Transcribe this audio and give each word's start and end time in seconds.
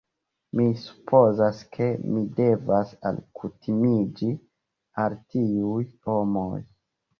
Mi 0.59 0.63
supozas, 0.83 1.59
ke 1.77 1.89
mi 2.13 2.23
devas 2.39 2.95
alkutimiĝi 3.11 4.33
al 5.07 5.19
tiuj 5.37 5.87
homoj 6.13 6.61